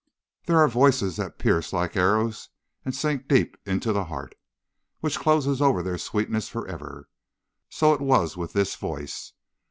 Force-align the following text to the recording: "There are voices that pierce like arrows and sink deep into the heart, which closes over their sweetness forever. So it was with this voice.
"There 0.47 0.57
are 0.57 0.67
voices 0.67 1.17
that 1.17 1.37
pierce 1.37 1.71
like 1.71 1.95
arrows 1.95 2.49
and 2.83 2.95
sink 2.95 3.27
deep 3.27 3.55
into 3.67 3.93
the 3.93 4.05
heart, 4.05 4.33
which 4.99 5.19
closes 5.19 5.61
over 5.61 5.83
their 5.83 5.99
sweetness 5.99 6.49
forever. 6.49 7.07
So 7.69 7.93
it 7.93 8.01
was 8.01 8.35
with 8.35 8.53
this 8.53 8.75
voice. 8.75 9.33